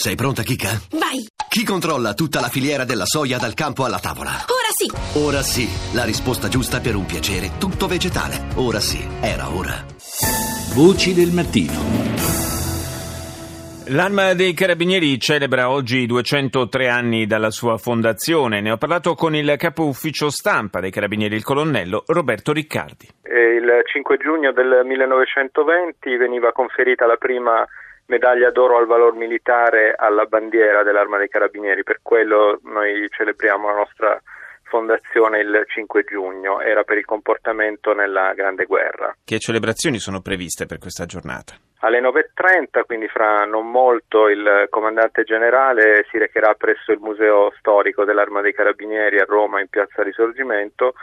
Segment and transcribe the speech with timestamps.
[0.00, 0.78] Sei pronta, Kika?
[0.94, 1.26] Vai!
[1.50, 4.30] Chi controlla tutta la filiera della soia dal campo alla tavola?
[4.46, 4.86] Ora sì!
[5.18, 8.46] Ora sì, la risposta giusta per un piacere tutto vegetale.
[8.62, 9.74] Ora sì, era ora.
[10.70, 11.82] Voci del mattino.
[13.90, 18.60] L'Arma dei Carabinieri celebra oggi 203 anni dalla sua fondazione.
[18.60, 23.08] Ne ho parlato con il capo ufficio stampa dei Carabinieri, il colonnello Roberto Riccardi.
[23.26, 27.66] Il 5 giugno del 1920 veniva conferita la prima
[28.08, 33.76] medaglia d'oro al valor militare alla bandiera dell'Arma dei Carabinieri, per quello noi celebriamo la
[33.76, 34.20] nostra
[34.64, 39.14] fondazione il 5 giugno, era per il comportamento nella Grande Guerra.
[39.24, 41.54] Che celebrazioni sono previste per questa giornata?
[41.80, 48.04] Alle 9.30, quindi fra non molto, il comandante generale si recherà presso il Museo Storico
[48.04, 50.94] dell'Arma dei Carabinieri a Roma in Piazza Risorgimento,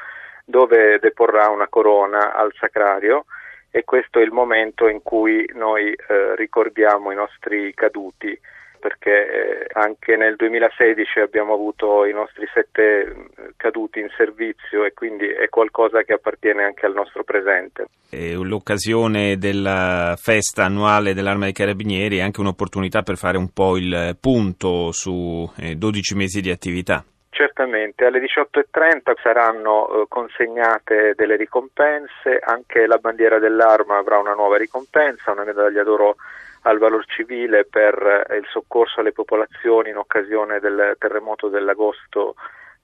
[0.44, 3.26] dove deporrà una corona al Sacrario
[3.76, 8.40] e questo è il momento in cui noi eh, ricordiamo i nostri caduti
[8.80, 14.94] perché eh, anche nel 2016 abbiamo avuto i nostri sette eh, caduti in servizio e
[14.94, 17.88] quindi è qualcosa che appartiene anche al nostro presente.
[18.10, 23.76] E l'occasione della festa annuale dell'Arma dei Carabinieri è anche un'opportunità per fare un po'
[23.76, 27.04] il punto su eh, 12 mesi di attività.
[27.36, 34.56] Certamente, alle 18.30 saranno eh, consegnate delle ricompense, anche la bandiera dell'arma avrà una nuova
[34.56, 36.16] ricompensa, una medaglia d'oro
[36.62, 42.36] al valor civile per eh, il soccorso alle popolazioni in occasione del terremoto dell'agosto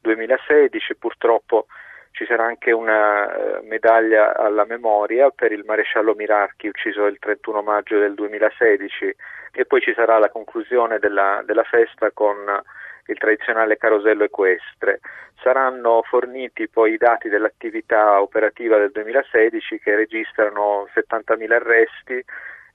[0.02, 1.68] 2016, purtroppo
[2.12, 7.62] ci sarà anche una eh, medaglia alla memoria per il maresciallo Mirarchi ucciso il 31
[7.62, 9.16] maggio del 2016
[9.54, 12.36] e poi ci sarà la conclusione della, della festa con
[13.08, 15.00] il tradizionale carosello equestre.
[15.42, 22.24] Saranno forniti poi i dati dell'attività operativa del 2016 che registrano 70.000 arresti,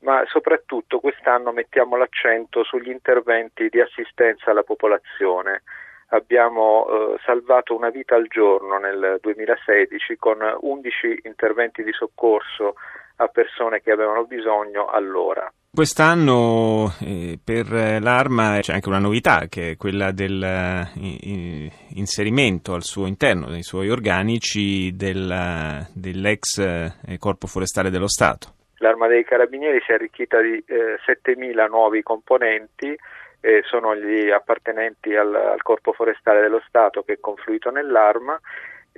[0.01, 5.63] ma soprattutto quest'anno mettiamo l'accento sugli interventi di assistenza alla popolazione.
[6.11, 12.75] Abbiamo eh, salvato una vita al giorno nel 2016 con 11 interventi di soccorso
[13.17, 15.51] a persone che avevano bisogno allora.
[15.77, 23.49] Quest'anno eh, per l'Arma c'è anche una novità che è quella dell'inserimento al suo interno,
[23.49, 28.55] nei suoi organici, del, dell'ex eh, Corpo Forestale dello Stato.
[28.79, 32.97] L'Arma dei Carabinieri si è arricchita di eh, 7.000 nuovi componenti,
[33.41, 38.41] eh, sono gli appartenenti al, al Corpo Forestale dello Stato che è confluito nell'Arma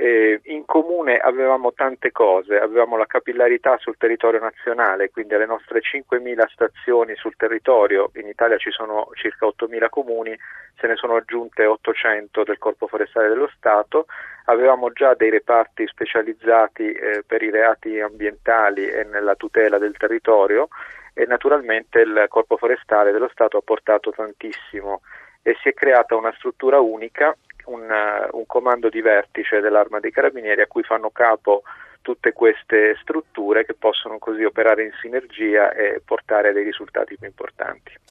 [0.00, 5.80] eh, in comune avevamo tante cose, avevamo la capillarità sul territorio nazionale, quindi alle nostre
[5.80, 10.38] 5.000 stazioni sul territorio, in Italia ci sono circa 8.000 comuni,
[10.78, 14.06] se ne sono aggiunte 800 del Corpo Forestale dello Stato,
[14.44, 20.68] avevamo già dei reparti specializzati eh, per i reati ambientali e nella tutela del territorio
[21.12, 25.00] e naturalmente il Corpo Forestale dello Stato ha portato tantissimo
[25.42, 27.36] e si è creata una struttura unica
[27.68, 31.62] un, un comando di vertice dell'Arma dei Carabinieri a cui fanno capo
[32.02, 37.26] tutte queste strutture che possono così operare in sinergia e portare a dei risultati più
[37.26, 37.92] importanti.